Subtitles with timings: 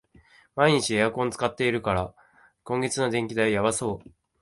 [0.55, 2.15] 毎日エアコン使ってるから、
[2.63, 4.09] 今月の電気代やばそう